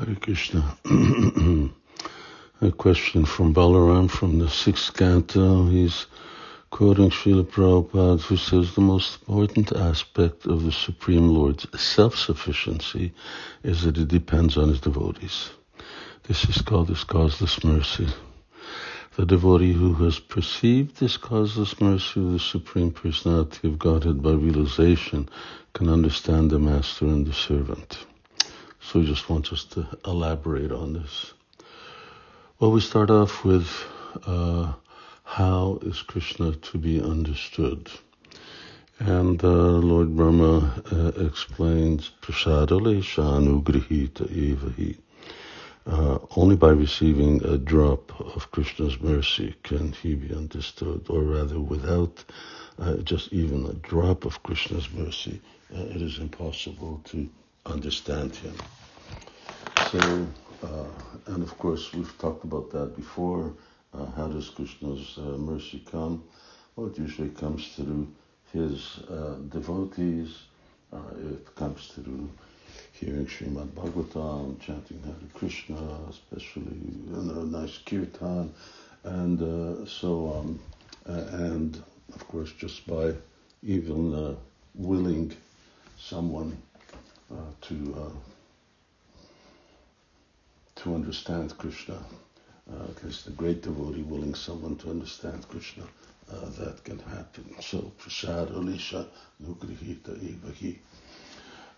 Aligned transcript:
Hare 0.00 0.14
Krishna. 0.14 0.78
A 2.62 2.72
question 2.72 3.26
from 3.26 3.52
Balaram 3.52 4.10
from 4.10 4.38
the 4.38 4.48
sixth 4.48 4.94
canto. 4.96 5.66
He's 5.66 6.06
quoting 6.70 7.10
Srila 7.10 7.44
Prabhupada, 7.44 8.22
who 8.22 8.38
says 8.38 8.74
the 8.74 8.80
most 8.80 9.20
important 9.20 9.72
aspect 9.72 10.46
of 10.46 10.64
the 10.64 10.72
Supreme 10.72 11.28
Lord's 11.28 11.66
self 11.78 12.16
sufficiency 12.16 13.12
is 13.62 13.82
that 13.82 13.98
it 13.98 14.08
depends 14.08 14.56
on 14.56 14.70
his 14.70 14.80
devotees. 14.80 15.50
This 16.22 16.48
is 16.48 16.62
called 16.62 16.88
his 16.88 17.04
causeless 17.04 17.62
mercy. 17.62 18.08
The 19.16 19.26
devotee 19.26 19.74
who 19.74 19.92
has 20.04 20.18
perceived 20.18 20.96
this 20.96 21.18
causeless 21.18 21.78
mercy 21.78 22.20
of 22.20 22.32
the 22.32 22.38
Supreme 22.38 22.90
Personality 22.90 23.68
of 23.68 23.78
Godhead 23.78 24.22
by 24.22 24.32
realization 24.32 25.28
can 25.74 25.90
understand 25.90 26.50
the 26.50 26.58
Master 26.58 27.04
and 27.04 27.26
the 27.26 27.34
servant. 27.34 27.98
So 28.90 28.98
he 28.98 29.06
just 29.06 29.30
wants 29.30 29.52
us 29.52 29.62
to 29.66 29.86
elaborate 30.04 30.72
on 30.72 30.94
this. 30.94 31.32
Well, 32.58 32.72
we 32.72 32.80
start 32.80 33.08
off 33.08 33.44
with 33.44 33.70
uh, 34.26 34.72
how 35.22 35.78
is 35.82 36.02
Krishna 36.02 36.56
to 36.56 36.78
be 36.78 37.00
understood? 37.00 37.88
And 38.98 39.40
uh, 39.44 39.46
Lord 39.46 40.16
Brahma 40.16 40.82
uh, 40.90 41.24
explains, 41.24 42.10
Prasadale 42.20 43.00
Shanugrihita 43.00 44.28
Evahi. 44.28 44.98
Uh, 45.86 46.18
only 46.34 46.56
by 46.56 46.70
receiving 46.70 47.44
a 47.44 47.58
drop 47.58 48.20
of 48.34 48.50
Krishna's 48.50 49.00
mercy 49.00 49.54
can 49.62 49.92
he 49.92 50.16
be 50.16 50.34
understood, 50.34 51.06
or 51.08 51.22
rather, 51.22 51.60
without 51.60 52.24
uh, 52.80 52.96
just 52.96 53.32
even 53.32 53.66
a 53.66 53.74
drop 53.74 54.24
of 54.24 54.42
Krishna's 54.42 54.90
mercy, 54.92 55.40
uh, 55.72 55.82
it 55.82 56.02
is 56.02 56.18
impossible 56.18 57.00
to 57.04 57.28
understand 57.64 58.34
him. 58.34 58.56
So, 59.90 60.24
uh, 60.62 60.84
and 61.32 61.42
of 61.42 61.58
course, 61.58 61.92
we've 61.92 62.16
talked 62.18 62.44
about 62.44 62.70
that 62.70 62.94
before. 62.94 63.52
Uh, 63.92 64.06
how 64.12 64.28
does 64.28 64.48
Krishna's 64.48 65.18
uh, 65.18 65.36
mercy 65.36 65.82
come? 65.90 66.22
Well, 66.76 66.86
it 66.86 66.96
usually 66.96 67.30
comes 67.30 67.66
through 67.74 68.06
his 68.52 69.00
uh, 69.10 69.34
devotees. 69.48 70.42
Uh, 70.92 70.98
it 71.32 71.56
comes 71.56 71.88
through 71.88 72.30
hearing 72.92 73.26
Srimad 73.26 73.66
Bhagavatam, 73.70 74.60
chanting 74.60 75.02
Hare 75.02 75.14
Krishna, 75.34 75.82
especially 76.08 76.78
you 77.10 77.22
know, 77.22 77.42
nice 77.42 77.78
kirtan, 77.78 78.54
and 79.02 79.42
uh, 79.42 79.84
so 79.86 80.26
on. 80.26 80.60
and 81.06 81.82
of 82.14 82.28
course, 82.28 82.52
just 82.52 82.86
by 82.86 83.12
even 83.64 84.36
willing 84.76 85.36
someone 85.98 86.56
to 87.62 88.12
to 90.82 90.94
understand 90.94 91.56
Krishna. 91.58 91.98
Because 92.88 93.26
uh, 93.26 93.30
the 93.30 93.36
great 93.36 93.62
devotee 93.62 94.02
willing 94.02 94.34
someone 94.34 94.76
to 94.76 94.90
understand 94.90 95.46
Krishna, 95.48 95.84
uh, 96.32 96.48
that 96.58 96.82
can 96.84 96.98
happen. 97.00 97.44
So, 97.60 97.92
prasad 97.98 98.48
alisha 98.48 99.06
nugrihita 99.42 100.12
ivahi. 100.22 100.78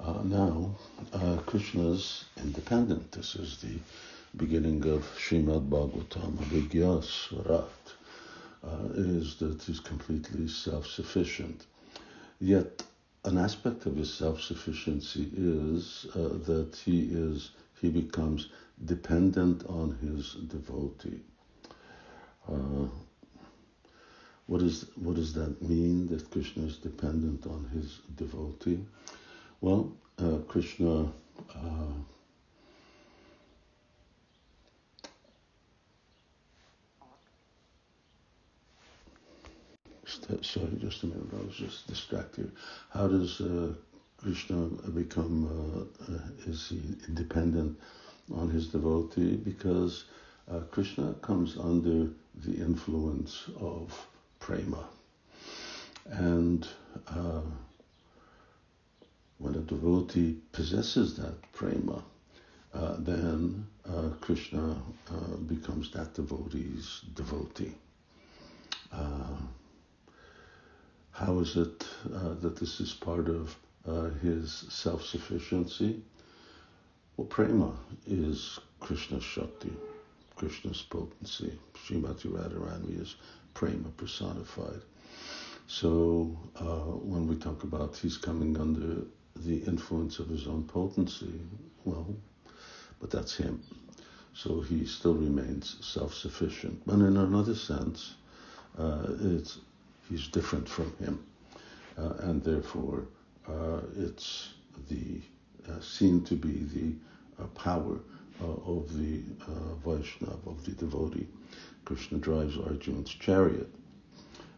Uh, 0.00 0.22
now, 0.24 0.74
uh, 1.12 1.36
Krishna 1.46 1.92
is 1.92 2.24
independent. 2.42 3.12
This 3.12 3.36
is 3.36 3.58
the 3.58 3.78
beginning 4.36 4.84
of 4.88 5.02
Srimad 5.16 5.68
Bhagavatam, 5.68 6.36
Abhigya 6.38 7.02
Swarat. 7.02 7.68
Uh, 8.62 8.88
is 8.94 9.36
that 9.36 9.62
he's 9.62 9.80
completely 9.80 10.46
self-sufficient. 10.46 11.64
Yet, 12.40 12.82
an 13.24 13.38
aspect 13.38 13.86
of 13.86 13.96
his 13.96 14.12
self-sufficiency 14.12 15.30
is 15.34 16.06
uh, 16.14 16.36
that 16.44 16.76
he 16.84 17.04
is 17.04 17.52
he 17.80 17.88
becomes 17.88 18.48
dependent 18.84 19.64
on 19.66 19.96
his 20.02 20.34
devotee. 20.48 21.20
Uh, 22.48 22.88
what, 24.46 24.62
is, 24.62 24.86
what 24.96 25.16
does 25.16 25.32
that 25.34 25.62
mean 25.62 26.08
that 26.08 26.30
Krishna 26.30 26.64
is 26.64 26.76
dependent 26.76 27.46
on 27.46 27.68
his 27.72 28.00
devotee? 28.16 28.84
Well, 29.60 29.92
uh, 30.18 30.38
Krishna 30.48 31.12
uh, 31.54 31.92
sorry, 40.42 40.70
just 40.80 41.02
a 41.02 41.06
minute, 41.06 41.28
I 41.32 41.46
was 41.46 41.56
just 41.56 41.86
distracted. 41.86 42.52
How 42.90 43.08
does 43.08 43.40
uh, 43.40 43.72
Krishna 44.22 44.66
become, 44.94 45.46
uh, 45.46 46.12
uh, 46.12 46.18
is 46.46 46.72
independent 47.08 47.78
on 48.34 48.50
his 48.50 48.68
devotee 48.68 49.36
because 49.36 50.04
uh, 50.50 50.60
Krishna 50.70 51.14
comes 51.22 51.56
under 51.56 52.08
the 52.44 52.54
influence 52.56 53.44
of 53.58 54.06
prema. 54.38 54.84
And 56.06 56.68
uh, 57.08 57.42
when 59.38 59.54
a 59.54 59.60
devotee 59.60 60.38
possesses 60.52 61.16
that 61.16 61.52
prema, 61.52 62.02
uh, 62.74 62.96
then 62.98 63.66
uh, 63.88 64.10
Krishna 64.20 64.76
uh, 65.10 65.36
becomes 65.48 65.90
that 65.92 66.14
devotee's 66.14 67.00
devotee. 67.14 67.72
Uh, 68.92 69.36
how 71.12 71.38
is 71.40 71.56
it 71.56 71.86
that 72.40 72.56
this 72.56 72.80
is 72.80 72.92
part 72.92 73.28
of 73.28 73.56
his 74.22 74.66
self 74.68 75.04
sufficiency? 75.04 76.02
Well, 77.16 77.26
prema 77.26 77.72
is 78.06 78.58
Krishna's 78.80 79.24
Shakti, 79.24 79.72
Krishna's 80.36 80.82
potency. 80.82 81.58
Srimati 81.74 82.28
Radharani 82.28 83.00
is 83.00 83.16
prema 83.54 83.88
personified. 83.96 84.82
So 85.66 86.36
uh, 86.56 86.96
when 87.04 87.28
we 87.28 87.36
talk 87.36 87.62
about 87.62 87.96
he's 87.96 88.16
coming 88.16 88.58
under 88.58 89.02
the 89.36 89.58
influence 89.58 90.18
of 90.18 90.28
his 90.28 90.46
own 90.46 90.64
potency, 90.64 91.40
well, 91.84 92.14
but 93.00 93.10
that's 93.10 93.36
him. 93.36 93.62
So 94.34 94.60
he 94.62 94.86
still 94.86 95.14
remains 95.14 95.76
self-sufficient. 95.80 96.82
But 96.86 96.94
in 96.94 97.16
another 97.16 97.54
sense, 97.54 98.14
uh, 98.78 99.06
it's, 99.20 99.58
he's 100.08 100.28
different 100.28 100.68
from 100.68 100.92
him. 100.96 101.24
Uh, 101.98 102.14
and 102.20 102.42
therefore, 102.42 103.00
uh, 103.00 103.19
it's 103.96 104.54
the 104.88 105.20
uh, 105.68 105.80
seen 105.80 106.22
to 106.24 106.34
be 106.34 106.64
the 106.74 107.42
uh, 107.42 107.46
power 107.48 108.00
uh, 108.42 108.46
of 108.46 108.96
the 108.96 109.22
uh, 109.46 109.74
Vaishnava, 109.84 110.38
of 110.46 110.64
the 110.64 110.72
devotee. 110.72 111.26
Krishna 111.84 112.18
drives 112.18 112.56
Arjuna's 112.56 113.10
chariot 113.10 113.68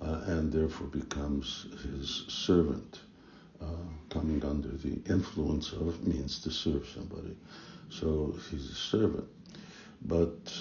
and 0.00 0.52
therefore 0.52 0.86
becomes 0.88 1.66
his 1.82 2.24
servant. 2.28 3.00
coming 4.10 4.44
under 4.44 4.68
the 4.68 5.00
influence 5.10 5.72
of 5.72 6.06
means 6.06 6.38
to 6.38 6.50
serve 6.50 6.86
somebody. 6.94 7.36
So 7.88 8.34
he's 8.50 8.70
a 8.70 8.74
servant. 8.74 9.28
But 10.02 10.52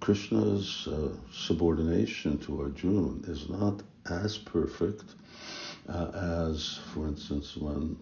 Krishna's 0.00 0.88
uh, 0.88 1.08
subordination 1.32 2.38
to 2.38 2.62
Arjuna 2.62 3.28
is 3.28 3.48
not 3.48 3.82
as 4.10 4.36
perfect 4.38 5.04
uh, 5.88 6.48
as, 6.48 6.80
for 6.92 7.06
instance, 7.06 7.56
when 7.56 7.96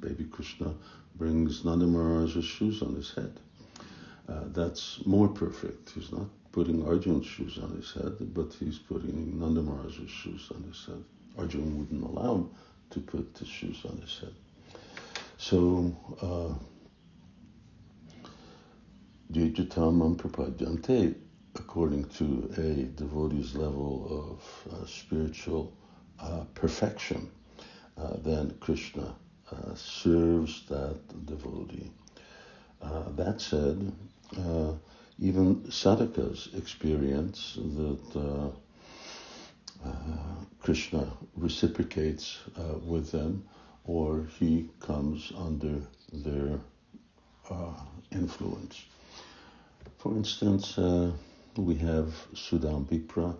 baby 0.00 0.24
Krishna 0.24 0.74
brings 1.16 1.64
Nanda 1.64 2.42
shoes 2.42 2.82
on 2.82 2.94
his 2.94 3.12
head. 3.14 3.38
Uh, 4.28 4.44
that's 4.48 5.04
more 5.04 5.28
perfect. 5.28 5.90
He's 5.90 6.10
not 6.12 6.26
putting 6.52 6.86
Arjun's 6.86 7.26
shoes 7.26 7.58
on 7.62 7.70
his 7.76 7.92
head, 7.92 8.16
but 8.34 8.52
he's 8.58 8.78
putting 8.78 9.38
Nanda 9.38 9.62
shoes 10.06 10.50
on 10.54 10.62
his 10.64 10.84
head. 10.86 11.04
Arjun 11.38 11.78
wouldn't 11.78 12.02
allow 12.02 12.34
him 12.36 12.50
to 12.90 13.00
put 13.00 13.34
the 13.34 13.44
shoes 13.44 13.84
on 13.88 13.96
his 13.98 14.18
head. 14.18 14.34
So, 15.38 15.96
uh, 16.20 16.54
Prapadyante, 20.16 21.14
according 21.56 22.04
to 22.10 22.50
a 22.58 22.84
devotee's 22.98 23.54
level 23.54 24.38
of 24.68 24.72
uh, 24.72 24.86
spiritual 24.86 25.72
uh, 26.22 26.44
perfection, 26.54 27.30
uh, 27.98 28.16
then 28.18 28.54
Krishna 28.60 29.14
uh, 29.50 29.74
serves 29.74 30.64
that 30.68 31.26
devotee. 31.26 31.90
Uh, 32.80 33.10
that 33.16 33.40
said, 33.40 33.92
even 35.18 35.56
sadhakas 35.68 36.56
experience 36.56 37.54
that 37.56 38.52
Krishna 40.60 41.06
reciprocates 41.36 42.38
with 42.84 43.10
them 43.12 43.44
or 43.84 44.26
he 44.38 44.68
comes 44.80 45.32
under 45.36 45.82
their 46.12 46.58
influence. 48.10 48.84
For 49.98 50.16
instance, 50.16 50.76
we 51.56 51.74
have 51.76 52.14
Sudama 52.34 52.86
Vipra, 52.86 53.36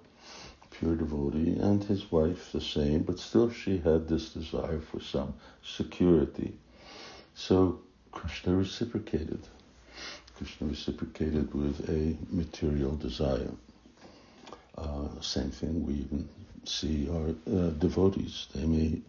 pure 0.79 0.97
devotee, 0.97 1.59
and 1.61 1.85
his 1.85 2.11
wife 2.11 2.53
the 2.53 2.61
same, 2.61 3.03
but 3.03 3.19
still 3.19 3.51
she 3.51 3.79
had 3.79 4.09
this 4.09 4.31
desire 4.31 4.81
for 4.81 5.01
some 5.01 5.35
security. 5.63 6.55
So 7.35 7.81
Krishna 8.11 8.55
reciprocated. 8.55 9.41
Krishna 10.37 10.69
reciprocated 10.69 11.55
with 11.55 11.89
a 11.89 12.17
material 12.35 12.97
desire. 12.97 13.51
Uh, 14.77 15.09
same 15.21 15.51
thing 15.51 15.87
we 15.87 15.95
even 15.95 16.29
see 16.65 17.09
our 17.11 17.29
uh, 17.31 17.71
devotees. 17.71 18.49
They 18.55 18.67
may 18.67 19.01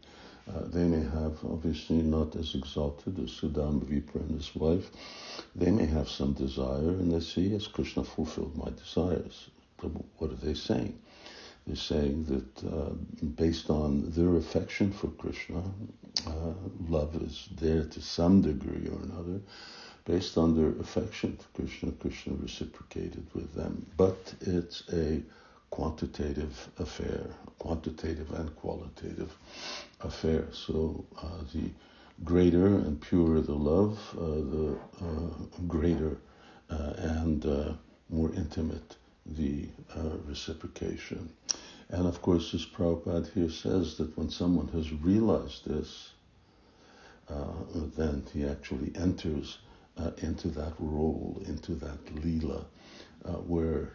uh, 0.49 0.65
they 0.65 0.83
may 0.83 1.03
have 1.03 1.37
obviously 1.45 2.01
not 2.01 2.35
as 2.35 2.53
exalted 2.53 3.17
as 3.19 3.29
Sudama 3.31 3.79
Vipra 3.85 4.19
and 4.19 4.31
his 4.31 4.53
wife. 4.55 4.89
They 5.55 5.71
may 5.71 5.85
have 5.85 6.09
some 6.09 6.33
desire, 6.33 6.89
and 6.89 7.13
they 7.13 7.21
see, 7.21 7.47
"Yes, 7.47 7.67
Krishna 7.67 8.03
fulfilled 8.03 8.57
my 8.57 8.69
desires." 8.71 9.49
But 9.77 9.91
what 10.17 10.31
are 10.31 10.45
they 10.45 10.53
saying? 10.53 10.99
They're 11.65 11.75
saying 11.75 12.25
that 12.25 12.63
uh, 12.67 12.89
based 13.35 13.69
on 13.69 14.11
their 14.11 14.35
affection 14.35 14.91
for 14.91 15.07
Krishna, 15.07 15.63
uh, 16.27 16.53
love 16.89 17.15
is 17.15 17.47
there 17.59 17.85
to 17.85 18.01
some 18.01 18.41
degree 18.41 18.87
or 18.89 18.99
another. 19.01 19.39
Based 20.05 20.37
on 20.37 20.55
their 20.55 20.77
affection 20.81 21.37
for 21.37 21.61
Krishna, 21.61 21.91
Krishna 21.93 22.33
reciprocated 22.33 23.25
with 23.33 23.53
them. 23.53 23.85
But 23.95 24.33
it's 24.41 24.83
a 24.91 25.23
quantitative 25.69 26.69
affair, 26.77 27.25
quantitative 27.59 28.31
and 28.33 28.53
qualitative 28.57 29.33
affair. 30.01 30.45
So 30.51 31.05
uh, 31.17 31.43
the 31.53 31.69
greater 32.25 32.67
and 32.67 32.99
purer 33.01 33.39
the 33.39 33.53
love, 33.55 33.97
uh, 34.17 34.21
the 34.21 34.77
uh, 35.01 35.61
greater 35.67 36.17
uh, 36.69 36.93
and 36.97 37.77
more 38.09 38.31
intimate 38.35 38.97
the 39.25 39.67
uh, 39.95 40.17
reciprocation. 40.27 41.29
And 41.89 42.07
of 42.07 42.21
course, 42.21 42.53
as 42.53 42.65
Prabhupada 42.65 43.31
here 43.33 43.49
says, 43.49 43.97
that 43.97 44.17
when 44.17 44.29
someone 44.29 44.67
has 44.69 44.91
realized 44.91 45.65
this, 45.67 46.11
then 47.95 48.23
he 48.33 48.45
actually 48.45 48.91
enters 48.95 49.59
into 50.17 50.49
that 50.49 50.73
role, 50.79 51.41
into 51.45 51.75
that 51.75 51.99
lila, 52.23 52.65
where 53.47 53.93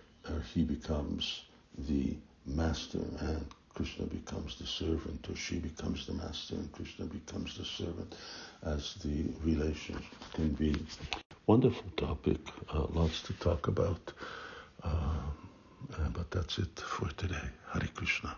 he 0.55 0.65
becomes 0.65 1.43
the 1.89 2.17
master 2.47 3.01
and 3.21 3.45
Krishna 3.75 4.07
becomes 4.07 4.57
the 4.59 4.67
servant, 4.67 5.29
or 5.31 5.37
she 5.37 5.59
becomes 5.59 6.07
the 6.07 6.15
master 6.15 6.55
and 6.55 6.73
Krishna 6.73 7.05
becomes 7.07 7.57
the 7.57 7.65
servant, 7.65 8.15
as 8.65 8.95
the 9.05 9.25
relation 9.45 10.01
can 10.35 10.51
be. 10.51 10.75
Wonderful 11.47 11.91
topic, 11.97 12.39
uh, 12.73 12.87
lots 12.91 13.23
to 13.23 13.33
talk 13.35 13.69
about. 13.69 14.13
Uh, 14.83 14.89
but 16.13 16.31
that's 16.31 16.59
it 16.59 16.79
for 16.79 17.09
today. 17.11 17.49
Hare 17.73 17.89
Krishna. 17.95 18.37